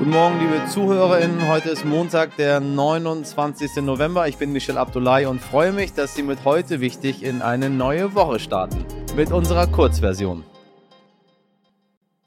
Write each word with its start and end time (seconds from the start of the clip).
Guten 0.00 0.12
Morgen, 0.12 0.40
liebe 0.40 0.66
ZuhörerInnen. 0.66 1.46
Heute 1.46 1.68
ist 1.68 1.84
Montag, 1.84 2.34
der 2.38 2.58
29. 2.58 3.82
November. 3.82 4.28
Ich 4.28 4.38
bin 4.38 4.50
Michel 4.50 4.78
Abdullahi 4.78 5.26
und 5.26 5.42
freue 5.42 5.72
mich, 5.72 5.92
dass 5.92 6.14
Sie 6.14 6.22
mit 6.22 6.46
heute 6.46 6.80
wichtig 6.80 7.22
in 7.22 7.42
eine 7.42 7.68
neue 7.68 8.14
Woche 8.14 8.38
starten. 8.40 8.86
Mit 9.14 9.30
unserer 9.30 9.66
Kurzversion. 9.66 10.42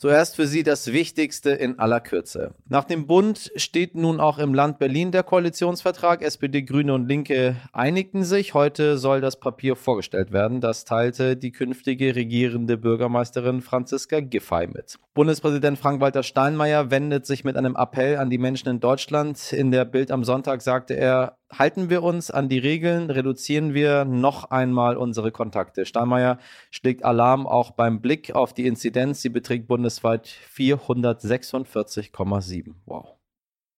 Zuerst 0.03 0.35
für 0.35 0.47
Sie 0.47 0.63
das 0.63 0.91
Wichtigste 0.91 1.51
in 1.51 1.79
aller 1.79 2.01
Kürze. 2.01 2.55
Nach 2.67 2.83
dem 2.83 3.07
Bund 3.07 3.53
steht 3.55 3.95
nun 3.95 4.19
auch 4.19 4.37
im 4.37 4.53
Land 4.53 4.77
Berlin 4.77 5.13
der 5.13 5.23
Koalitionsvertrag. 5.23 6.21
SPD, 6.21 6.63
Grüne 6.63 6.93
und 6.93 7.07
Linke 7.07 7.55
einigten 7.71 8.25
sich. 8.25 8.53
Heute 8.53 8.97
soll 8.97 9.21
das 9.21 9.39
Papier 9.39 9.77
vorgestellt 9.77 10.33
werden. 10.33 10.59
Das 10.59 10.83
teilte 10.83 11.37
die 11.37 11.53
künftige 11.53 12.17
regierende 12.17 12.75
Bürgermeisterin 12.75 13.61
Franziska 13.61 14.19
Giffey 14.19 14.67
mit. 14.67 14.99
Bundespräsident 15.13 15.79
Frank-Walter 15.79 16.23
Steinmeier 16.23 16.91
wendet 16.91 17.25
sich 17.25 17.45
mit 17.45 17.55
einem 17.55 17.77
Appell 17.77 18.17
an 18.17 18.29
die 18.29 18.37
Menschen 18.37 18.67
in 18.67 18.81
Deutschland. 18.81 19.53
In 19.53 19.71
der 19.71 19.85
Bild 19.85 20.11
am 20.11 20.25
Sonntag 20.25 20.63
sagte 20.63 20.95
er, 20.95 21.37
halten 21.57 21.89
wir 21.89 22.03
uns 22.03 22.31
an 22.31 22.49
die 22.49 22.57
Regeln, 22.57 23.09
reduzieren 23.09 23.73
wir 23.73 24.05
noch 24.05 24.49
einmal 24.51 24.97
unsere 24.97 25.31
Kontakte. 25.31 25.85
Steinmeier 25.85 26.39
schlägt 26.71 27.05
Alarm 27.05 27.45
auch 27.45 27.71
beim 27.71 28.01
Blick 28.01 28.33
auf 28.33 28.53
die 28.53 28.65
Inzidenz. 28.65 29.21
Sie 29.21 29.29
beträgt 29.29 29.67
bundesweit 29.67 29.92
446,7. 30.01 32.75
Wow. 32.85 33.17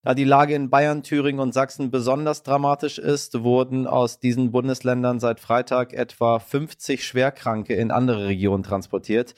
Da 0.06 0.14
die 0.14 0.24
Lage 0.24 0.54
in 0.54 0.70
Bayern, 0.70 1.02
Thüringen 1.02 1.40
und 1.40 1.56
Sachsen 1.56 1.90
besonders 1.90 2.44
dramatisch 2.44 3.00
ist, 3.00 3.42
wurden 3.42 3.88
aus 3.88 4.20
diesen 4.20 4.52
Bundesländern 4.52 5.20
seit 5.20 5.40
Freitag 5.40 5.94
etwa 5.94 6.38
50 6.38 7.04
Schwerkranke 7.04 7.74
in 7.74 7.90
andere 7.90 8.28
Regionen 8.28 8.62
transportiert. 8.62 9.34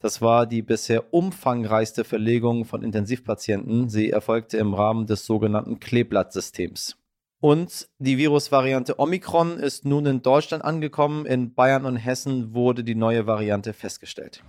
Das 0.00 0.20
war 0.20 0.46
die 0.46 0.62
bisher 0.62 1.14
umfangreichste 1.14 2.02
Verlegung 2.02 2.64
von 2.64 2.82
Intensivpatienten. 2.82 3.88
Sie 3.88 4.10
erfolgte 4.10 4.58
im 4.58 4.74
Rahmen 4.74 5.06
des 5.06 5.24
sogenannten 5.24 5.78
Kleeblattsystems. 5.78 6.96
Und 7.40 7.88
die 7.98 8.18
Virusvariante 8.18 8.98
Omikron 8.98 9.58
ist 9.58 9.84
nun 9.84 10.04
in 10.06 10.22
Deutschland 10.22 10.64
angekommen. 10.64 11.26
In 11.26 11.54
Bayern 11.54 11.84
und 11.84 11.94
Hessen 11.94 12.54
wurde 12.54 12.82
die 12.82 12.96
neue 12.96 13.28
Variante 13.28 13.72
festgestellt. 13.72 14.42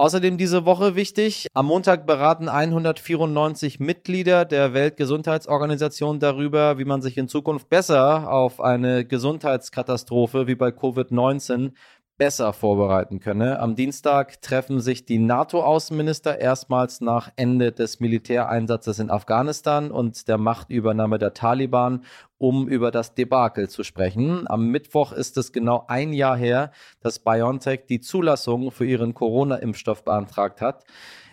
Außerdem 0.00 0.38
diese 0.38 0.64
Woche 0.64 0.94
wichtig, 0.94 1.46
am 1.52 1.66
Montag 1.66 2.06
beraten 2.06 2.48
194 2.48 3.80
Mitglieder 3.80 4.46
der 4.46 4.72
Weltgesundheitsorganisation 4.72 6.18
darüber, 6.18 6.78
wie 6.78 6.86
man 6.86 7.02
sich 7.02 7.18
in 7.18 7.28
Zukunft 7.28 7.68
besser 7.68 8.32
auf 8.32 8.62
eine 8.62 9.04
Gesundheitskatastrophe 9.04 10.46
wie 10.46 10.54
bei 10.54 10.68
Covid-19 10.70 11.72
besser 12.20 12.52
vorbereiten 12.52 13.18
könne. 13.18 13.60
Am 13.60 13.76
Dienstag 13.76 14.42
treffen 14.42 14.78
sich 14.80 15.06
die 15.06 15.18
NATO-Außenminister 15.18 16.38
erstmals 16.38 17.00
nach 17.00 17.32
Ende 17.36 17.72
des 17.72 17.98
Militäreinsatzes 17.98 18.98
in 18.98 19.08
Afghanistan 19.08 19.90
und 19.90 20.28
der 20.28 20.36
Machtübernahme 20.36 21.18
der 21.18 21.32
Taliban, 21.32 22.04
um 22.36 22.68
über 22.68 22.90
das 22.90 23.14
Debakel 23.14 23.70
zu 23.70 23.84
sprechen. 23.84 24.46
Am 24.50 24.66
Mittwoch 24.68 25.12
ist 25.12 25.38
es 25.38 25.50
genau 25.50 25.86
ein 25.88 26.12
Jahr 26.12 26.36
her, 26.36 26.72
dass 27.00 27.20
BioNTech 27.20 27.86
die 27.88 28.00
Zulassung 28.00 28.70
für 28.70 28.84
ihren 28.84 29.14
Corona-Impfstoff 29.14 30.04
beantragt 30.04 30.60
hat 30.60 30.84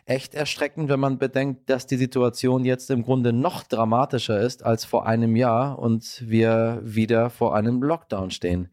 echt 0.07 0.33
erschreckend, 0.33 0.89
wenn 0.89 0.99
man 0.99 1.17
bedenkt, 1.17 1.69
dass 1.69 1.85
die 1.85 1.97
Situation 1.97 2.65
jetzt 2.65 2.89
im 2.89 3.03
Grunde 3.03 3.33
noch 3.33 3.63
dramatischer 3.63 4.39
ist 4.39 4.63
als 4.63 4.85
vor 4.85 5.05
einem 5.05 5.35
Jahr 5.35 5.77
und 5.77 6.23
wir 6.25 6.79
wieder 6.83 7.29
vor 7.29 7.55
einem 7.55 7.83
Lockdown 7.83 8.31
stehen. 8.31 8.69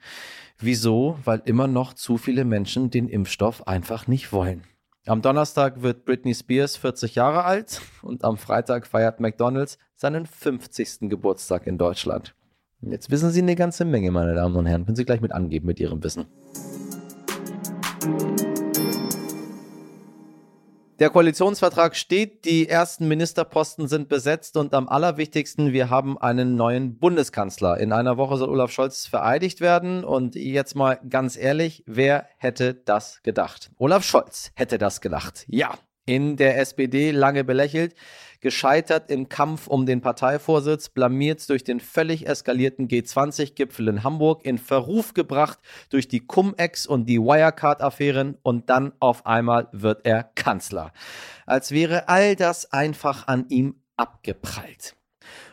Wieso? 0.58 1.18
Weil 1.24 1.42
immer 1.44 1.66
noch 1.66 1.92
zu 1.92 2.16
viele 2.16 2.44
Menschen 2.44 2.90
den 2.90 3.08
Impfstoff 3.08 3.66
einfach 3.66 4.06
nicht 4.06 4.32
wollen. 4.32 4.62
Am 5.06 5.20
Donnerstag 5.20 5.82
wird 5.82 6.06
Britney 6.06 6.34
Spears 6.34 6.76
40 6.76 7.16
Jahre 7.16 7.44
alt 7.44 7.82
und 8.00 8.24
am 8.24 8.38
Freitag 8.38 8.86
feiert 8.86 9.20
McDonald's 9.20 9.76
seinen 9.96 10.24
50. 10.24 11.10
Geburtstag 11.10 11.66
in 11.66 11.76
Deutschland. 11.76 12.34
Jetzt 12.80 13.10
wissen 13.10 13.30
Sie 13.30 13.42
eine 13.42 13.56
ganze 13.56 13.84
Menge, 13.84 14.10
meine 14.10 14.34
Damen 14.34 14.56
und 14.56 14.66
Herren. 14.66 14.86
Können 14.86 14.96
Sie 14.96 15.04
gleich 15.04 15.20
mit 15.20 15.32
angeben 15.32 15.66
mit 15.66 15.80
Ihrem 15.80 16.02
Wissen. 16.02 16.26
Der 21.00 21.10
Koalitionsvertrag 21.10 21.96
steht, 21.96 22.44
die 22.44 22.68
ersten 22.68 23.08
Ministerposten 23.08 23.88
sind 23.88 24.08
besetzt 24.08 24.56
und 24.56 24.74
am 24.74 24.88
allerwichtigsten, 24.88 25.72
wir 25.72 25.90
haben 25.90 26.16
einen 26.18 26.54
neuen 26.54 27.00
Bundeskanzler. 27.00 27.78
In 27.78 27.92
einer 27.92 28.16
Woche 28.16 28.36
soll 28.36 28.48
Olaf 28.48 28.70
Scholz 28.70 29.06
vereidigt 29.06 29.60
werden 29.60 30.04
und 30.04 30.36
jetzt 30.36 30.76
mal 30.76 31.00
ganz 31.10 31.36
ehrlich, 31.36 31.82
wer 31.86 32.28
hätte 32.38 32.74
das 32.74 33.20
gedacht? 33.24 33.72
Olaf 33.76 34.04
Scholz 34.04 34.52
hätte 34.54 34.78
das 34.78 35.00
gedacht. 35.00 35.44
Ja, 35.48 35.74
in 36.06 36.36
der 36.36 36.58
SPD 36.58 37.10
lange 37.10 37.44
belächelt, 37.44 37.94
gescheitert 38.40 39.10
im 39.10 39.30
Kampf 39.30 39.66
um 39.66 39.86
den 39.86 40.02
Parteivorsitz, 40.02 40.90
blamiert 40.90 41.48
durch 41.48 41.64
den 41.64 41.80
völlig 41.80 42.26
eskalierten 42.28 42.88
G20-Gipfel 42.88 43.88
in 43.88 44.04
Hamburg, 44.04 44.44
in 44.44 44.58
Verruf 44.58 45.14
gebracht 45.14 45.58
durch 45.88 46.08
die 46.08 46.20
Cum-Ex 46.20 46.86
und 46.86 47.06
die 47.06 47.18
Wirecard-Affären 47.18 48.36
und 48.42 48.68
dann 48.68 48.92
auf 49.00 49.24
einmal 49.24 49.68
wird 49.72 50.04
er 50.04 50.22
Kanzler. 50.22 50.92
Als 51.46 51.70
wäre 51.70 52.08
all 52.08 52.36
das 52.36 52.70
einfach 52.70 53.28
an 53.28 53.46
ihm 53.48 53.76
abgeprallt. 53.96 54.94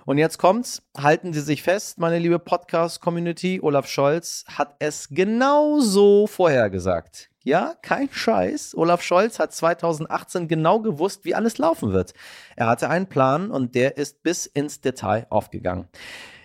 Und 0.06 0.18
jetzt 0.18 0.38
kommt's, 0.38 0.81
halten 0.97 1.31
Sie 1.31 1.41
sich 1.41 1.63
fest, 1.63 1.97
meine 1.97 2.19
liebe 2.19 2.39
Podcast-Community, 2.39 3.62
Olaf 3.62 3.88
Scholz 3.88 4.44
hat 4.47 4.75
es 4.79 5.07
genauso 5.09 6.28
vorhergesagt. 6.28 7.31
Ja, 7.44 7.74
kein 7.81 8.07
Scheiß. 8.12 8.75
Olaf 8.75 9.02
Scholz 9.02 9.40
hat 9.40 9.52
2018 9.52 10.47
genau 10.47 10.79
gewusst, 10.79 11.25
wie 11.25 11.34
alles 11.34 11.57
laufen 11.57 11.91
wird. 11.91 12.13
Er 12.56 12.68
hatte 12.68 12.90
einen 12.90 13.07
Plan 13.07 13.50
und 13.50 13.74
der 13.74 13.97
ist 13.97 14.22
bis 14.22 14.46
ins 14.46 14.81
Detail 14.81 15.25
aufgegangen. 15.31 15.88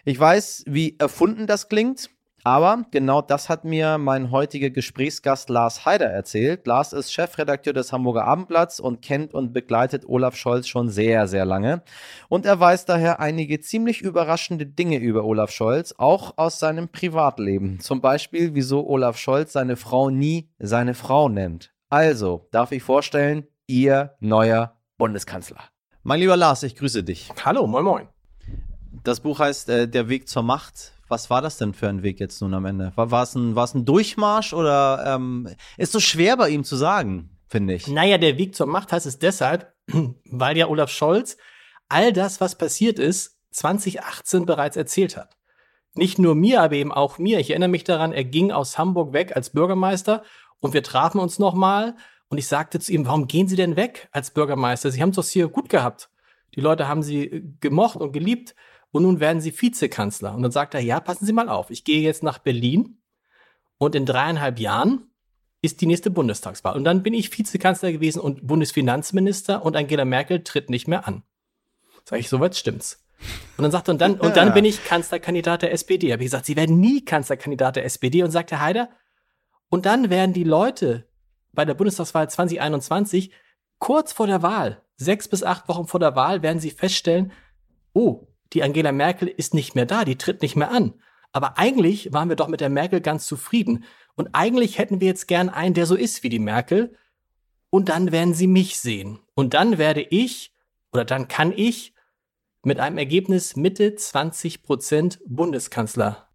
Ich 0.07 0.19
weiß, 0.19 0.65
wie 0.67 0.97
erfunden 0.99 1.47
das 1.47 1.69
klingt. 1.69 2.09
Aber 2.47 2.85
genau 2.93 3.23
das 3.23 3.49
hat 3.49 3.65
mir 3.65 3.99
mein 3.99 4.31
heutiger 4.31 4.71
Gesprächsgast 4.71 5.51
Lars 5.51 5.85
Haider 5.85 6.07
erzählt. 6.07 6.65
Lars 6.65 6.93
ist 6.93 7.13
Chefredakteur 7.13 7.73
des 7.73 7.93
Hamburger 7.93 8.25
Abendblatts 8.25 8.79
und 8.79 9.03
kennt 9.03 9.35
und 9.35 9.53
begleitet 9.53 10.05
Olaf 10.07 10.37
Scholz 10.37 10.69
schon 10.69 10.89
sehr, 10.89 11.27
sehr 11.27 11.45
lange. 11.45 11.83
Und 12.29 12.47
er 12.47 12.61
weiß 12.61 12.85
daher 12.85 13.19
einige 13.19 13.59
ziemlich 13.59 14.01
überraschende 14.01 14.65
Dinge 14.65 14.99
über 14.99 15.25
Olaf 15.25 15.51
Scholz, 15.51 15.93
auch 15.99 16.35
aus 16.39 16.61
seinem 16.61 16.89
Privatleben. 16.89 17.81
Zum 17.81 18.01
Beispiel, 18.01 18.55
wieso 18.55 18.87
Olaf 18.87 19.19
Scholz 19.19 19.53
seine 19.53 19.75
Frau 19.75 20.11
nie 20.11 20.49
seine 20.61 20.95
Frau 20.95 21.29
nennt. 21.29 21.75
Also, 21.89 22.47
darf 22.53 22.71
ich 22.71 22.85
vorstellen, 22.85 23.49
Ihr 23.67 24.15
neuer 24.21 24.77
Bundeskanzler. 24.99 25.65
Mein 26.05 26.21
lieber 26.21 26.37
Lars, 26.37 26.63
ich 26.63 26.77
grüße 26.77 27.03
dich. 27.03 27.29
Hallo, 27.45 27.67
moin 27.67 27.85
moin. 27.85 28.09
Das 29.03 29.19
Buch 29.19 29.41
heißt 29.41 29.69
äh, 29.69 29.89
Der 29.89 30.09
Weg 30.09 30.29
zur 30.29 30.45
Macht 30.45 30.93
was 31.09 31.31
war 31.31 31.43
das 31.43 31.59
denn 31.59 31.75
für 31.75 31.89
ein 31.89 32.03
Weg 32.03 32.21
jetzt 32.21 32.41
nun 32.41 32.55
am 32.55 32.65
Ende? 32.65 32.93
War, 32.97 33.11
war, 33.11 33.23
es, 33.23 33.35
ein, 33.35 33.55
war 33.55 33.65
es 33.65 33.75
ein 33.75 33.85
Durchmarsch 33.85 34.53
oder 34.53 35.05
ähm, 35.07 35.49
ist 35.77 35.93
so 35.93 36.01
schwer 36.01 36.37
bei 36.37 36.51
ihm 36.51 36.65
zu 36.65 36.77
sagen, 36.77 37.31
finde 37.49 37.75
ich? 37.75 37.87
Naja, 37.89 38.19
der 38.19 38.39
Weg 38.39 38.55
zur 38.55 38.67
Macht 38.67 38.93
heißt 38.93 39.07
es 39.07 39.19
deshalb, 39.19 39.73
weil 40.25 40.57
ja 40.57 40.69
Olaf 40.69 40.91
Scholz 40.91 41.37
all 41.89 42.13
das, 42.13 42.41
was 42.41 42.57
passiert 42.57 42.99
ist, 42.99 43.39
2018 43.53 44.47
bereits 44.47 44.77
erzählt 44.77 45.17
hat. 45.17 45.37
Nicht 45.95 46.19
nur 46.19 46.35
mir, 46.35 46.63
aber 46.63 46.75
eben 46.75 46.93
auch 46.93 47.19
mir. 47.19 47.39
Ich 47.39 47.51
erinnere 47.51 47.71
mich 47.71 47.85
daran, 47.85 48.13
er 48.13 48.25
ging 48.25 48.53
aus 48.53 48.77
Hamburg 48.77 49.13
weg 49.13 49.35
als 49.35 49.51
Bürgermeister 49.51 50.23
und 50.61 50.75
wir 50.75 50.83
trafen 50.83 51.21
uns 51.21 51.39
nochmal 51.39 51.97
und 52.29 52.39
ich 52.39 52.49
sagte 52.49 52.81
zu 52.81 52.93
ihm, 52.93 53.07
warum 53.07 53.29
gehen 53.29 53.49
Sie 53.49 53.57
denn 53.57 53.77
weg 53.77 54.09
als 54.13 54.31
Bürgermeister? 54.31 54.91
Sie 54.91 55.01
haben 55.01 55.11
es 55.11 55.17
doch 55.17 55.25
hier 55.25 55.49
gut 55.49 55.69
gehabt. 55.69 56.11
Die 56.55 56.61
Leute 56.61 56.89
haben 56.89 57.03
Sie 57.03 57.25
äh, 57.25 57.43
gemocht 57.61 57.97
und 57.97 58.13
geliebt 58.13 58.55
und 58.97 59.03
nun 59.03 59.21
werden 59.21 59.41
Sie 59.41 59.53
Vizekanzler. 59.59 60.35
Und 60.35 60.43
dann 60.43 60.53
sagt 60.53 60.75
er, 60.75 60.81
ja, 60.81 61.01
passen 61.01 61.27
Sie 61.27 61.33
mal 61.33 61.49
auf, 61.49 61.71
ich 61.71 61.85
gehe 61.85 62.01
jetzt 62.01 62.23
nach 62.23 62.39
Berlin 62.39 62.99
und 63.79 63.95
in 63.95 64.07
dreieinhalb 64.07 64.59
Jahren 64.59 65.11
ist 65.63 65.81
die 65.81 65.87
nächste 65.87 66.11
Bundestagswahl. 66.11 66.77
Und 66.77 66.85
dann 66.85 67.03
bin 67.03 67.15
ich 67.15 67.37
Vizekanzler 67.37 67.93
gewesen 67.93 68.21
und 68.21 68.47
Bundesfinanzminister 68.47 69.65
und 69.65 69.77
Angela 69.77 70.05
Merkel 70.05 70.43
tritt 70.45 70.71
nicht 70.71 70.89
mehr 70.89 71.07
an. 71.07 71.23
Sag 72.05 72.21
ich, 72.21 72.29
soweit 72.29 72.57
stimmt's. 72.57 73.05
Und 73.57 73.63
dann 73.63 73.73
sagt 73.73 73.89
er, 73.89 73.93
und 73.93 74.01
dann, 74.01 74.21
und 74.21 74.37
dann 74.37 74.53
bin 74.53 74.65
ich 74.65 74.85
Kanzlerkandidat 74.85 75.63
der 75.63 75.73
SPD. 75.73 76.13
Habe 76.13 76.23
ich 76.23 76.27
gesagt, 76.27 76.47
Sie 76.47 76.57
werden 76.57 76.79
nie 76.79 77.05
Kanzlerkandidat 77.05 77.77
der 77.77 77.85
SPD. 77.85 78.23
Und 78.23 78.31
sagt 78.31 78.53
Herr 78.53 78.61
Haider, 78.61 78.91
und 79.69 79.87
dann 79.87 80.11
werden 80.11 80.33
die 80.33 80.45
Leute 80.45 81.09
bei 81.53 81.65
der 81.65 81.75
Bundestagswahl 81.75 82.31
2021 82.31 83.33
kurz 83.79 84.13
vor 84.13 84.27
der 84.27 84.43
Wahl, 84.43 84.83
sechs 84.97 85.29
bis 85.29 85.43
acht 85.43 85.69
Wochen 85.69 85.87
vor 85.87 86.01
der 86.01 86.15
Wahl, 86.15 86.43
werden 86.43 86.61
sie 86.61 86.71
feststellen, 86.71 87.33
oh, 87.93 88.29
die 88.53 88.63
Angela 88.63 88.93
Merkel 88.93 89.29
ist 89.29 89.55
nicht 89.55 89.75
mehr 89.75 89.87
da, 89.87 90.05
die 90.05 90.17
tritt 90.17 90.43
nicht 90.43 90.57
mehr 90.57 90.71
an. 90.71 90.95
Aber 91.33 91.59
eigentlich 91.59 92.13
waren 92.13 92.29
wir 92.29 92.37
doch 92.37 92.49
mit 92.49 92.61
der 92.61 92.71
Merkel 92.71 93.01
ganz 93.01 93.27
zufrieden. 93.27 93.85
Und 94.15 94.31
eigentlich 94.33 94.79
hätten 94.79 95.01
wir 95.01 95.09
jetzt 95.09 95.29
gern 95.29 95.49
einen, 95.49 95.75
der 95.75 95.87
so 95.87 95.95
ist 95.95 96.23
wie 96.23 96.29
die 96.29 96.39
Merkel. 96.39 96.97
Und 97.71 97.89
dann 97.89 98.13
werden 98.13 98.35
sie 98.35 98.47
mich 98.47 98.79
sehen. 98.79 99.19
Und 99.35 99.53
dann 99.53 99.77
werde 99.77 100.01
ich, 100.01 100.55
oder 100.93 101.05
dann 101.05 101.29
kann 101.29 101.53
ich, 101.55 101.93
mit 102.63 102.81
einem 102.81 102.99
Ergebnis 102.99 103.55
Mitte 103.55 103.95
20 103.95 104.63
Prozent 104.63 105.21
Bundeskanzler. 105.27 106.29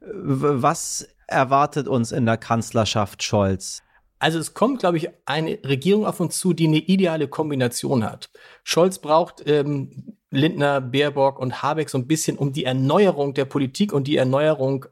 Was 0.00 1.08
erwartet 1.26 1.86
uns 1.88 2.10
in 2.10 2.26
der 2.26 2.36
Kanzlerschaft 2.36 3.22
Scholz? 3.22 3.82
Also 4.18 4.38
es 4.38 4.54
kommt, 4.54 4.80
glaube 4.80 4.96
ich, 4.96 5.10
eine 5.26 5.58
Regierung 5.64 6.06
auf 6.06 6.20
uns 6.20 6.38
zu, 6.38 6.52
die 6.52 6.66
eine 6.66 6.78
ideale 6.78 7.28
Kombination 7.28 8.04
hat. 8.04 8.30
Scholz 8.64 8.98
braucht 8.98 9.42
ähm, 9.46 10.16
Lindner, 10.36 10.80
Baerbock 10.80 11.38
und 11.38 11.62
Habeck 11.62 11.90
so 11.90 11.98
ein 11.98 12.06
bisschen, 12.06 12.38
um 12.38 12.52
die 12.52 12.64
Erneuerung 12.64 13.34
der 13.34 13.44
Politik 13.44 13.92
und 13.92 14.06
die 14.06 14.16
Erneuerung 14.16 14.86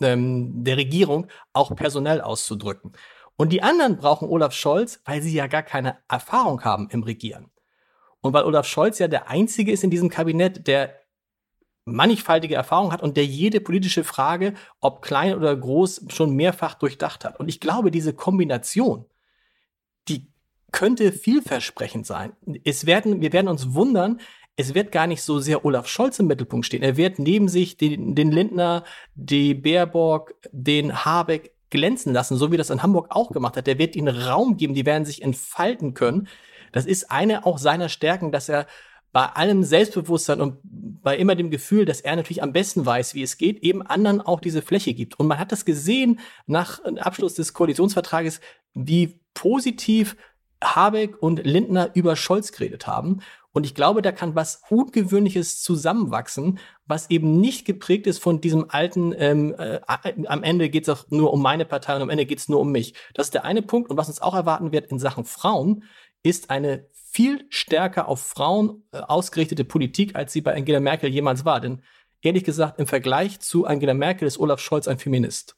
ähm, 0.00 0.64
der 0.64 0.76
Regierung 0.76 1.26
auch 1.52 1.74
personell 1.74 2.20
auszudrücken. 2.20 2.92
Und 3.36 3.50
die 3.50 3.62
anderen 3.62 3.96
brauchen 3.96 4.28
Olaf 4.28 4.52
Scholz, 4.52 5.00
weil 5.04 5.22
sie 5.22 5.32
ja 5.32 5.46
gar 5.46 5.62
keine 5.62 5.98
Erfahrung 6.08 6.62
haben 6.62 6.88
im 6.90 7.02
Regieren. 7.02 7.50
Und 8.20 8.34
weil 8.34 8.44
Olaf 8.44 8.66
Scholz 8.66 8.98
ja 8.98 9.08
der 9.08 9.30
Einzige 9.30 9.72
ist 9.72 9.82
in 9.82 9.90
diesem 9.90 10.10
Kabinett, 10.10 10.66
der 10.66 10.94
mannigfaltige 11.86 12.54
Erfahrung 12.54 12.92
hat 12.92 13.02
und 13.02 13.16
der 13.16 13.24
jede 13.24 13.60
politische 13.60 14.04
Frage, 14.04 14.54
ob 14.80 15.02
klein 15.02 15.34
oder 15.34 15.56
groß, 15.56 16.06
schon 16.08 16.36
mehrfach 16.36 16.74
durchdacht 16.74 17.24
hat. 17.24 17.40
Und 17.40 17.48
ich 17.48 17.60
glaube, 17.60 17.90
diese 17.90 18.12
Kombination, 18.12 19.06
die 20.08 20.30
könnte 20.72 21.12
vielversprechend 21.12 22.06
sein. 22.06 22.32
Es 22.64 22.86
werden, 22.86 23.20
wir 23.20 23.32
werden 23.32 23.48
uns 23.48 23.74
wundern, 23.74 24.20
es 24.60 24.74
wird 24.74 24.92
gar 24.92 25.06
nicht 25.06 25.22
so 25.22 25.40
sehr 25.40 25.64
Olaf 25.64 25.88
Scholz 25.88 26.18
im 26.18 26.26
Mittelpunkt 26.26 26.66
stehen. 26.66 26.82
Er 26.82 26.96
wird 26.96 27.18
neben 27.18 27.48
sich 27.48 27.76
den, 27.76 28.14
den 28.14 28.30
Lindner, 28.30 28.84
die 29.14 29.54
Baerbock, 29.54 30.34
den 30.52 31.04
Habeck 31.04 31.52
glänzen 31.70 32.12
lassen, 32.12 32.36
so 32.36 32.52
wie 32.52 32.56
das 32.56 32.70
in 32.70 32.82
Hamburg 32.82 33.08
auch 33.10 33.30
gemacht 33.30 33.56
hat. 33.56 33.66
Der 33.66 33.78
wird 33.78 33.96
ihnen 33.96 34.14
Raum 34.14 34.56
geben, 34.56 34.74
die 34.74 34.86
werden 34.86 35.04
sich 35.04 35.22
entfalten 35.22 35.94
können. 35.94 36.28
Das 36.72 36.86
ist 36.86 37.10
eine 37.10 37.46
auch 37.46 37.58
seiner 37.58 37.88
Stärken, 37.88 38.32
dass 38.32 38.48
er 38.48 38.66
bei 39.12 39.26
allem 39.26 39.64
Selbstbewusstsein 39.64 40.40
und 40.40 40.58
bei 40.62 41.16
immer 41.16 41.34
dem 41.34 41.50
Gefühl, 41.50 41.84
dass 41.84 42.00
er 42.00 42.14
natürlich 42.14 42.42
am 42.42 42.52
besten 42.52 42.86
weiß, 42.86 43.14
wie 43.14 43.22
es 43.22 43.38
geht, 43.38 43.60
eben 43.62 43.82
anderen 43.82 44.20
auch 44.20 44.40
diese 44.40 44.62
Fläche 44.62 44.94
gibt. 44.94 45.18
Und 45.18 45.26
man 45.26 45.38
hat 45.38 45.50
das 45.50 45.64
gesehen 45.64 46.20
nach 46.46 46.84
Abschluss 46.84 47.34
des 47.34 47.52
Koalitionsvertrages, 47.52 48.40
wie 48.74 49.20
positiv 49.34 50.16
Habeck 50.62 51.22
und 51.22 51.44
Lindner 51.44 51.90
über 51.94 52.16
Scholz 52.16 52.52
geredet 52.52 52.86
haben. 52.86 53.20
Und 53.52 53.66
ich 53.66 53.74
glaube, 53.74 54.00
da 54.00 54.12
kann 54.12 54.36
was 54.36 54.62
Ungewöhnliches 54.68 55.60
zusammenwachsen, 55.60 56.60
was 56.86 57.10
eben 57.10 57.40
nicht 57.40 57.64
geprägt 57.64 58.06
ist 58.06 58.18
von 58.18 58.40
diesem 58.40 58.66
alten, 58.68 59.12
ähm, 59.16 59.54
äh, 59.58 59.80
am 60.26 60.44
Ende 60.44 60.70
geht 60.70 60.84
es 60.84 60.88
auch 60.88 61.10
nur 61.10 61.32
um 61.32 61.42
meine 61.42 61.64
Partei 61.64 61.96
und 61.96 62.02
am 62.02 62.10
Ende 62.10 62.26
geht 62.26 62.38
es 62.38 62.48
nur 62.48 62.60
um 62.60 62.70
mich. 62.70 62.94
Das 63.14 63.26
ist 63.26 63.34
der 63.34 63.44
eine 63.44 63.62
Punkt. 63.62 63.90
Und 63.90 63.96
was 63.96 64.08
uns 64.08 64.22
auch 64.22 64.34
erwarten 64.34 64.70
wird 64.70 64.90
in 64.92 65.00
Sachen 65.00 65.24
Frauen, 65.24 65.84
ist 66.22 66.50
eine 66.50 66.86
viel 66.92 67.44
stärker 67.48 68.06
auf 68.06 68.20
Frauen 68.20 68.84
äh, 68.92 68.98
ausgerichtete 68.98 69.64
Politik, 69.64 70.14
als 70.14 70.32
sie 70.32 70.42
bei 70.42 70.54
Angela 70.54 70.78
Merkel 70.78 71.10
jemals 71.10 71.44
war. 71.44 71.60
Denn 71.60 71.82
ehrlich 72.22 72.44
gesagt, 72.44 72.78
im 72.78 72.86
Vergleich 72.86 73.40
zu 73.40 73.66
Angela 73.66 73.94
Merkel 73.94 74.28
ist 74.28 74.38
Olaf 74.38 74.60
Scholz 74.60 74.86
ein 74.86 74.98
Feminist. 74.98 75.56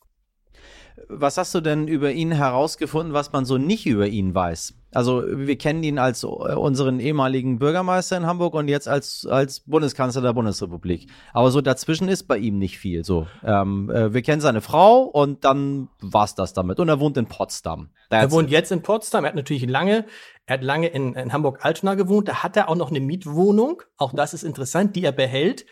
Was 1.09 1.37
hast 1.37 1.55
du 1.55 1.61
denn 1.61 1.89
über 1.89 2.13
ihn 2.13 2.33
herausgefunden, 2.33 3.13
was 3.13 3.33
man 3.33 3.45
so 3.45 3.59
nicht 3.59 3.87
über 3.87 4.07
ihn 4.07 4.35
weiß? 4.35 4.75
Also 4.95 5.23
wir 5.27 5.57
kennen 5.57 5.83
ihn 5.83 5.99
als 5.99 6.23
äh, 6.23 6.27
unseren 6.27 7.01
ehemaligen 7.01 7.59
Bürgermeister 7.59 8.17
in 8.17 8.27
Hamburg 8.27 8.55
und 8.55 8.69
jetzt 8.69 8.89
als, 8.89 9.27
als 9.29 9.61
Bundeskanzler 9.61 10.21
der 10.21 10.35
Bundesrepublik. 10.35 11.09
Aber 11.33 11.51
so 11.51 11.61
dazwischen 11.61 12.09
ist 12.09 12.25
bei 12.25 12.37
ihm 12.37 12.59
nicht 12.59 12.79
viel. 12.79 13.05
So, 13.05 13.27
ähm, 13.43 13.91
äh, 13.91 14.13
wir 14.13 14.23
kennen 14.23 14.43
seine 14.43 14.61
Frau 14.61 15.03
und 15.03 15.45
dann 15.45 15.89
war's 16.01 16.35
das 16.35 16.53
damit. 16.53 16.79
Und 16.79 16.89
er 16.89 17.01
wohnt 17.01 17.17
in 17.17 17.27
Potsdam. 17.27 17.91
That's 18.11 18.25
er 18.25 18.31
wohnt 18.33 18.49
it. 18.49 18.53
jetzt 18.53 18.71
in 18.71 18.83
Potsdam. 18.83 19.25
Er 19.25 19.29
hat 19.29 19.37
natürlich 19.37 19.67
lange, 19.67 20.05
er 20.45 20.55
hat 20.55 20.63
lange 20.63 20.89
in, 20.89 21.15
in 21.15 21.33
Hamburg-Altona 21.33 21.95
gewohnt. 21.95 22.29
Da 22.29 22.43
hat 22.43 22.57
er 22.57 22.69
auch 22.69 22.77
noch 22.77 22.91
eine 22.91 23.01
Mietwohnung. 23.01 23.83
Auch 23.97 24.13
das 24.13 24.35
ist 24.35 24.43
interessant, 24.43 24.95
die 24.95 25.05
er 25.05 25.13
behält, 25.13 25.65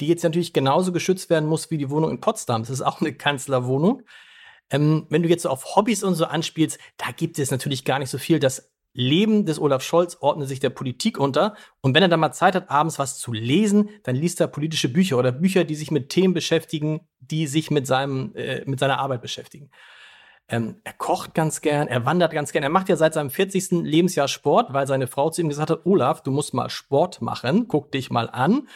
die 0.00 0.08
jetzt 0.08 0.24
natürlich 0.24 0.52
genauso 0.52 0.90
geschützt 0.90 1.30
werden 1.30 1.48
muss 1.48 1.70
wie 1.70 1.78
die 1.78 1.90
Wohnung 1.90 2.10
in 2.10 2.20
Potsdam. 2.20 2.62
Das 2.62 2.70
ist 2.70 2.82
auch 2.82 3.00
eine 3.00 3.12
Kanzlerwohnung. 3.12 4.02
Ähm, 4.70 5.06
wenn 5.10 5.22
du 5.22 5.28
jetzt 5.28 5.42
so 5.42 5.50
auf 5.50 5.76
Hobbys 5.76 6.02
und 6.02 6.14
so 6.14 6.24
anspielst, 6.24 6.78
da 6.96 7.06
gibt 7.10 7.38
es 7.38 7.50
natürlich 7.50 7.84
gar 7.84 7.98
nicht 7.98 8.10
so 8.10 8.18
viel. 8.18 8.38
Das 8.38 8.72
Leben 8.94 9.44
des 9.44 9.60
Olaf 9.60 9.82
Scholz 9.82 10.16
ordnet 10.20 10.48
sich 10.48 10.60
der 10.60 10.70
Politik 10.70 11.18
unter. 11.18 11.54
Und 11.80 11.94
wenn 11.94 12.02
er 12.02 12.08
dann 12.08 12.20
mal 12.20 12.32
Zeit 12.32 12.54
hat, 12.54 12.70
abends 12.70 12.98
was 12.98 13.18
zu 13.18 13.32
lesen, 13.32 13.90
dann 14.04 14.14
liest 14.14 14.40
er 14.40 14.46
politische 14.46 14.88
Bücher 14.88 15.18
oder 15.18 15.32
Bücher, 15.32 15.64
die 15.64 15.74
sich 15.74 15.90
mit 15.90 16.08
Themen 16.08 16.32
beschäftigen, 16.32 17.00
die 17.18 17.48
sich 17.48 17.70
mit, 17.70 17.86
seinem, 17.86 18.32
äh, 18.36 18.62
mit 18.66 18.78
seiner 18.78 19.00
Arbeit 19.00 19.20
beschäftigen. 19.20 19.70
Ähm, 20.48 20.76
er 20.84 20.92
kocht 20.92 21.34
ganz 21.34 21.60
gern, 21.60 21.88
er 21.88 22.04
wandert 22.04 22.32
ganz 22.32 22.52
gern. 22.52 22.62
Er 22.62 22.70
macht 22.70 22.88
ja 22.88 22.96
seit 22.96 23.14
seinem 23.14 23.30
40. 23.30 23.82
Lebensjahr 23.82 24.28
Sport, 24.28 24.72
weil 24.72 24.86
seine 24.86 25.08
Frau 25.08 25.30
zu 25.30 25.40
ihm 25.40 25.48
gesagt 25.48 25.70
hat, 25.70 25.86
Olaf, 25.86 26.22
du 26.22 26.30
musst 26.30 26.54
mal 26.54 26.70
Sport 26.70 27.20
machen, 27.20 27.66
guck 27.66 27.90
dich 27.90 28.10
mal 28.10 28.30
an 28.30 28.68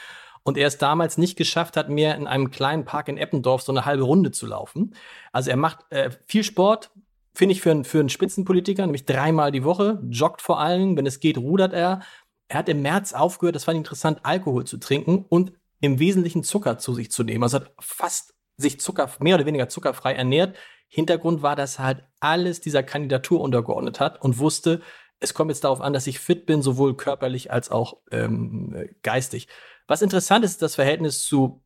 und 0.49 0.57
er 0.57 0.67
es 0.67 0.79
damals 0.79 1.19
nicht 1.19 1.37
geschafft 1.37 1.77
hat, 1.77 1.91
mehr 1.91 2.17
in 2.17 2.27
einem 2.27 2.51
kleinen 2.51 2.87
Park 2.87 3.09
in 3.09 3.19
Eppendorf 3.19 3.61
so 3.61 3.71
eine 3.71 3.85
halbe 3.85 4.03
Runde 4.03 4.31
zu 4.31 4.47
laufen. 4.47 4.95
Also 5.31 5.51
er 5.51 5.57
macht 5.57 5.81
äh, 5.91 6.11
viel 6.27 6.43
Sport, 6.43 6.91
finde 7.35 7.53
ich 7.53 7.61
für, 7.61 7.71
einen 7.71 7.85
für 7.85 8.01
einen 8.01 8.09
Spitzenpolitiker, 8.09 8.87
nämlich 8.87 9.05
dreimal 9.05 9.53
die 9.53 9.63
Woche, 9.63 10.03
joggt 10.09 10.41
vor 10.41 10.59
allem, 10.59 10.97
wenn 10.97 11.05
es 11.05 11.21
geht, 11.21 11.37
rudert 11.37 11.75
er. 11.75 12.01
Er 12.49 12.59
hat 12.59 12.71
im 12.71 12.81
März 12.81 13.13
aufgehört, 13.13 13.57
das 13.57 13.65
fand 13.65 13.77
ich 13.77 13.81
interessant, 13.81 14.21
Alkohol 14.23 14.65
zu 14.65 14.79
trinken 14.79 15.27
und 15.29 15.53
im 15.81 15.99
Wesentlichen 15.99 16.43
Zucker 16.43 16.79
zu 16.79 16.95
sich 16.95 17.11
zu 17.11 17.25
nehmen. 17.25 17.43
Also 17.43 17.59
hat 17.59 17.73
fast 17.79 18.35
sich 18.57 18.81
Zucker, 18.81 19.11
mehr 19.21 19.35
oder 19.35 19.45
weniger 19.45 19.69
zuckerfrei 19.69 20.15
ernährt. 20.15 20.57
Hintergrund 20.89 21.43
war, 21.43 21.57
dass 21.57 21.79
er 21.79 21.85
halt 21.85 22.05
alles 22.21 22.63
dieser 22.63 22.83
Kandidatur 22.83 23.43
untergeordnet 23.43 24.01
hat 24.01 24.23
und 24.23 24.39
wusste, 24.39 24.81
es 25.21 25.35
kommt 25.35 25.51
jetzt 25.51 25.65
darauf 25.65 25.81
an, 25.81 25.93
dass 25.93 26.07
ich 26.07 26.19
fit 26.19 26.47
bin, 26.47 26.63
sowohl 26.63 26.97
körperlich 26.97 27.53
als 27.53 27.71
auch 27.71 27.97
ähm, 28.11 28.89
geistig. 29.03 29.49
Was 29.87 30.03
interessant 30.03 30.45
ist, 30.45 30.53
ist 30.53 30.63
das 30.63 30.77
Verhältnis 30.77 31.25
zu 31.25 31.63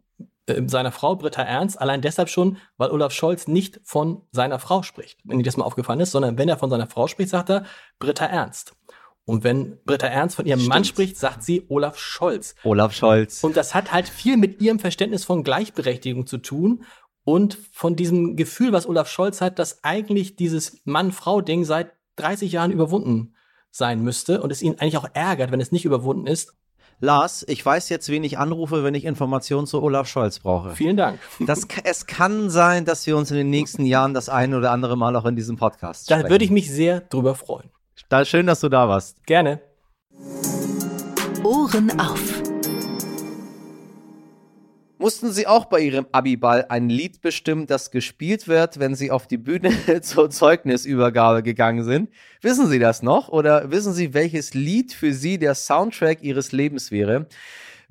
äh, 0.46 0.62
seiner 0.66 0.93
Frau 0.93 1.16
Britta 1.16 1.43
Ernst, 1.43 1.81
allein 1.81 2.00
deshalb 2.00 2.28
schon, 2.28 2.58
weil 2.76 2.90
Olaf 2.90 3.12
Scholz 3.12 3.49
nicht 3.49 3.81
von 3.84 4.22
seiner 4.32 4.58
Frau 4.58 4.82
spricht, 4.82 5.20
wenn 5.25 5.38
dir 5.38 5.44
das 5.44 5.56
mal 5.56 5.64
aufgefallen 5.64 6.00
ist, 6.00 6.12
sondern 6.12 6.38
wenn 6.38 6.49
er 6.49 6.56
von 6.56 6.70
seiner 6.70 6.87
Frau 6.87 7.06
spricht, 7.06 7.31
sagt 7.31 7.50
er 7.50 7.64
Britta 7.99 8.26
Ernst. 8.26 8.75
Und 9.25 9.44
wenn 9.44 9.78
Britta 9.84 10.08
Ernst 10.08 10.34
von 10.34 10.46
ihrem 10.46 10.58
Stimmt. 10.58 10.75
Mann 10.75 10.84
spricht, 10.84 11.16
sagt 11.16 11.44
sie 11.44 11.64
Olaf 11.69 11.96
Scholz. 11.96 12.56
Olaf 12.64 12.93
Scholz. 12.93 13.44
Und 13.44 13.56
das 13.56 13.72
hat 13.72 13.93
halt 13.93 14.08
viel 14.08 14.37
mit 14.37 14.60
ihrem 14.60 14.81
Verständnis 14.81 15.25
von 15.25 15.44
Gleichberechtigung 15.44 16.26
zu 16.26 16.38
tun 16.38 16.84
und 17.22 17.56
von 17.70 17.94
diesem 17.94 18.34
Gefühl, 18.34 18.72
was 18.72 18.88
Olaf 18.88 19.08
Scholz 19.08 19.40
hat, 19.40 19.60
dass 19.60 19.84
eigentlich 19.84 20.34
dieses 20.34 20.81
Mann-Frau-Ding 20.84 21.64
seit 21.64 21.93
30 22.16 22.50
Jahren 22.50 22.72
überwunden 22.72 23.34
sein 23.72 24.02
müsste 24.02 24.40
und 24.40 24.52
es 24.52 24.62
ihn 24.62 24.76
eigentlich 24.78 24.98
auch 24.98 25.08
ärgert, 25.14 25.50
wenn 25.50 25.60
es 25.60 25.72
nicht 25.72 25.84
überwunden 25.84 26.26
ist. 26.28 26.54
Lars, 27.00 27.44
ich 27.48 27.66
weiß 27.66 27.88
jetzt, 27.88 28.08
wen 28.10 28.22
ich 28.22 28.38
anrufe, 28.38 28.84
wenn 28.84 28.94
ich 28.94 29.04
Informationen 29.04 29.66
zu 29.66 29.82
Olaf 29.82 30.06
Scholz 30.06 30.38
brauche. 30.38 30.76
Vielen 30.76 30.96
Dank. 30.96 31.19
Das, 31.40 31.66
es 31.82 32.06
kann 32.06 32.48
sein, 32.48 32.84
dass 32.84 33.04
wir 33.08 33.16
uns 33.16 33.32
in 33.32 33.36
den 33.38 33.50
nächsten 33.50 33.84
Jahren 33.84 34.14
das 34.14 34.28
ein 34.28 34.54
oder 34.54 34.70
andere 34.70 34.96
Mal 34.96 35.16
auch 35.16 35.24
in 35.24 35.34
diesem 35.34 35.56
Podcast 35.56 36.08
Da 36.08 36.28
würde 36.30 36.44
ich 36.44 36.52
mich 36.52 36.70
sehr 36.70 37.00
drüber 37.00 37.34
freuen. 37.34 37.70
Da, 38.08 38.24
schön, 38.24 38.46
dass 38.46 38.60
du 38.60 38.69
da 38.69 38.88
warst. 38.88 39.26
Gerne. 39.26 39.60
Ohren 41.43 41.98
auf. 41.98 42.51
Mussten 45.02 45.32
Sie 45.32 45.48
auch 45.48 45.64
bei 45.64 45.80
Ihrem 45.80 46.06
Abiball 46.12 46.66
ein 46.68 46.88
Lied 46.88 47.22
bestimmen, 47.22 47.66
das 47.66 47.90
gespielt 47.90 48.46
wird, 48.46 48.78
wenn 48.78 48.94
Sie 48.94 49.10
auf 49.10 49.26
die 49.26 49.36
Bühne 49.36 49.72
zur 50.00 50.30
Zeugnisübergabe 50.30 51.42
gegangen 51.42 51.82
sind? 51.82 52.08
Wissen 52.40 52.68
Sie 52.68 52.78
das 52.78 53.02
noch? 53.02 53.28
Oder 53.28 53.72
wissen 53.72 53.94
Sie, 53.94 54.14
welches 54.14 54.54
Lied 54.54 54.92
für 54.92 55.12
Sie 55.12 55.38
der 55.38 55.56
Soundtrack 55.56 56.22
Ihres 56.22 56.52
Lebens 56.52 56.92
wäre? 56.92 57.26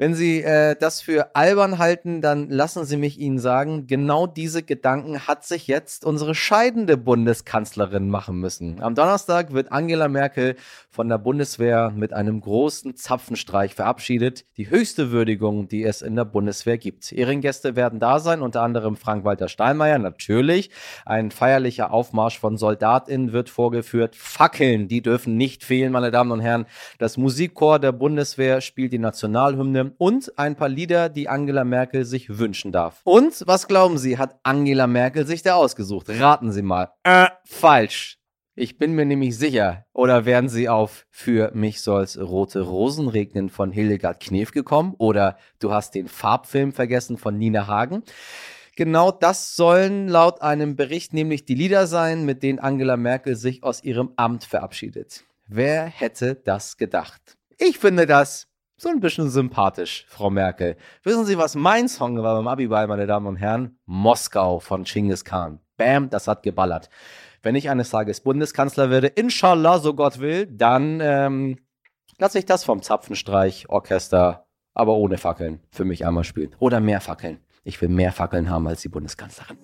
Wenn 0.02 0.16
Sie 0.16 0.42
äh, 0.42 0.76
das 0.80 1.00
für 1.00 1.36
albern 1.36 1.78
halten, 1.78 2.22
dann 2.22 2.50
lassen 2.50 2.86
Sie 2.86 2.98
mich 2.98 3.20
Ihnen 3.20 3.38
sagen, 3.38 3.86
genau 3.86 4.26
diese 4.26 4.64
Gedanken 4.64 5.28
hat 5.28 5.46
sich 5.46 5.68
jetzt 5.68 6.06
unsere 6.06 6.34
scheidende 6.34 6.98
Bundeskanzlerin 6.98 8.10
machen 8.10 8.40
müssen. 8.40 8.82
Am 8.82 8.96
Donnerstag 8.96 9.54
wird 9.54 9.72
Angela 9.72 10.08
Merkel 10.08 10.56
von 10.90 11.08
der 11.08 11.20
Bundeswehr 11.20 11.94
mit 11.96 12.14
einem 12.14 12.42
großen 12.42 12.96
Zapfenstreich 12.96 13.76
verabschiedet. 13.76 14.46
Die 14.58 14.72
höchste 14.72 15.12
Würdigung, 15.12 15.68
die 15.68 15.84
es 15.84 16.02
in 16.02 16.16
der 16.16 16.26
Bundeswehr 16.26 16.80
gibt. 16.80 17.12
Ehrengäste 17.12 17.76
werden 17.76 18.00
da 18.00 18.18
sein, 18.20 18.42
unter 18.42 18.64
anderem 18.64 18.96
Frank-Walter 18.96 19.50
Steinmeier, 19.50 20.00
natürlich. 20.00 20.72
Ein 21.06 21.30
feierlicher 21.30 21.94
Aufmarsch 21.94 22.40
von 22.40 22.58
SoldatInnen 22.58 23.34
wird 23.34 23.52
vorgeführt. 23.52 24.16
Fackeln, 24.16 24.88
die 24.88 25.04
dürfen 25.04 25.38
nicht 25.38 25.64
fehlen, 25.64 25.92
meine 25.92 26.10
Damen 26.10 26.32
und 26.32 26.40
Herren. 26.40 26.66
Das 26.98 27.18
Musikchor 27.18 27.78
der 27.78 27.92
Bundeswehr 27.92 28.62
spielt 28.62 28.94
die 28.94 28.98
Nationalhymne 28.98 29.91
und 29.98 30.38
ein 30.38 30.56
paar 30.56 30.70
Lieder, 30.70 31.10
die 31.10 31.30
Angela 31.30 31.64
Merkel 31.64 32.06
sich 32.06 32.38
wünschen 32.38 32.72
darf. 32.72 33.02
Und 33.04 33.44
was 33.46 33.68
glauben 33.68 33.98
Sie, 33.98 34.18
hat 34.18 34.40
Angela 34.44 34.88
Merkel 34.88 35.26
sich 35.26 35.44
da 35.44 35.56
ausgesucht? 35.56 36.08
Raten 36.10 36.52
Sie 36.52 36.62
mal. 36.62 36.92
Äh, 37.04 37.28
falsch. 37.46 38.18
Ich 38.56 38.78
bin 38.78 38.94
mir 38.94 39.06
nämlich 39.06 39.38
sicher. 39.38 39.86
Oder 39.94 40.26
werden 40.26 40.50
Sie 40.50 40.68
auf 40.68 41.06
Für 41.10 41.52
mich 41.54 41.82
soll's 41.82 42.20
rote 42.20 42.62
Rosen 42.62 43.08
regnen 43.08 43.50
von 43.50 43.72
Hildegard 43.72 44.20
Knef 44.20 44.52
gekommen? 44.52 44.94
Oder 44.98 45.38
Du 45.60 45.72
hast 45.72 45.96
den 45.96 46.08
Farbfilm 46.08 46.74
vergessen 46.74 47.18
von 47.18 47.38
Nina 47.38 47.68
Hagen? 47.68 48.04
Genau 48.76 49.12
das 49.12 49.56
sollen 49.56 50.08
laut 50.08 50.42
einem 50.42 50.76
Bericht 50.76 51.14
nämlich 51.14 51.46
die 51.46 51.56
Lieder 51.56 51.88
sein, 51.88 52.26
mit 52.26 52.44
denen 52.44 52.60
Angela 52.60 52.98
Merkel 52.98 53.36
sich 53.36 53.64
aus 53.64 53.84
ihrem 53.84 54.12
Amt 54.16 54.44
verabschiedet. 54.44 55.24
Wer 55.48 55.86
hätte 55.86 56.36
das 56.36 56.78
gedacht? 56.78 57.38
Ich 57.58 57.78
finde 57.78 58.06
das 58.06 58.48
so 58.82 58.90
ein 58.90 59.00
bisschen 59.00 59.30
sympathisch, 59.30 60.06
Frau 60.10 60.32
Merkel. 60.32 60.76
Wissen 61.04 61.26
Sie, 61.26 61.38
was 61.38 61.54
mein 61.54 61.88
Song 61.88 62.22
war 62.24 62.36
beim 62.36 62.48
Abiball, 62.48 62.88
meine 62.88 63.06
Damen 63.06 63.28
und 63.28 63.36
Herren? 63.36 63.78
Moskau 63.86 64.60
von 64.60 64.86
Genghis 64.86 65.24
Khan. 65.24 65.60
Bam, 65.78 66.10
das 66.10 66.28
hat 66.28 66.42
geballert. 66.42 66.90
Wenn 67.44 67.54
ich 67.54 67.70
eines 67.70 67.92
Tages 67.92 68.22
Bundeskanzler 68.22 68.90
werde, 68.90 69.06
inshallah, 69.06 69.78
so 69.78 69.94
Gott 69.94 70.20
will, 70.20 70.48
dann 70.48 71.00
ähm, 71.00 71.60
lasse 72.18 72.40
ich 72.40 72.48
das 72.48 72.64
vom 72.64 72.82
Zapfenstreich-Orchester, 72.82 74.48
aber 74.74 74.96
ohne 74.96 75.20
Fackeln, 75.20 75.60
für 75.70 75.86
mich 75.86 76.04
einmal 76.04 76.24
spielen. 76.24 76.56
Oder 76.58 76.80
mehr 76.80 77.02
Fackeln. 77.02 77.40
Ich 77.64 77.80
will 77.82 77.90
mehr 77.90 78.12
Fackeln 78.12 78.50
haben 78.50 78.68
als 78.68 78.82
die 78.82 78.90
Bundeskanzlerin. 78.90 79.60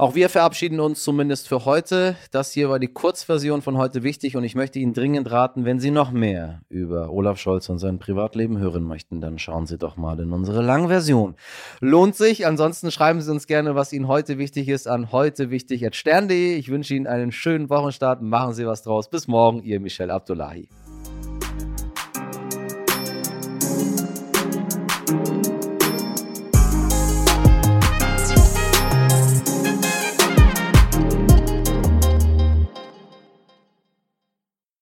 Auch 0.00 0.14
wir 0.14 0.28
verabschieden 0.28 0.78
uns 0.78 1.02
zumindest 1.02 1.48
für 1.48 1.64
heute. 1.64 2.14
Das 2.30 2.52
hier 2.52 2.70
war 2.70 2.78
die 2.78 2.86
Kurzversion 2.86 3.62
von 3.62 3.76
heute 3.76 4.04
wichtig 4.04 4.36
und 4.36 4.44
ich 4.44 4.54
möchte 4.54 4.78
Ihnen 4.78 4.94
dringend 4.94 5.28
raten, 5.28 5.64
wenn 5.64 5.80
Sie 5.80 5.90
noch 5.90 6.12
mehr 6.12 6.60
über 6.68 7.10
Olaf 7.10 7.40
Scholz 7.40 7.68
und 7.68 7.80
sein 7.80 7.98
Privatleben 7.98 8.58
hören 8.58 8.84
möchten, 8.84 9.20
dann 9.20 9.40
schauen 9.40 9.66
Sie 9.66 9.76
doch 9.76 9.96
mal 9.96 10.20
in 10.20 10.32
unsere 10.32 10.62
Langversion. 10.62 11.34
Lohnt 11.80 12.14
sich. 12.14 12.46
Ansonsten 12.46 12.92
schreiben 12.92 13.20
Sie 13.20 13.32
uns 13.32 13.48
gerne, 13.48 13.74
was 13.74 13.92
Ihnen 13.92 14.06
heute 14.06 14.38
wichtig 14.38 14.68
ist, 14.68 14.86
an 14.86 15.10
heute 15.10 15.50
wichtig 15.50 15.82
Ich 15.82 16.68
wünsche 16.68 16.94
Ihnen 16.94 17.08
einen 17.08 17.32
schönen 17.32 17.68
Wochenstart. 17.68 18.22
Machen 18.22 18.54
Sie 18.54 18.68
was 18.68 18.84
draus. 18.84 19.10
Bis 19.10 19.26
morgen, 19.26 19.64
Ihr 19.64 19.80
Michel 19.80 20.12
Abdullahi. 20.12 20.68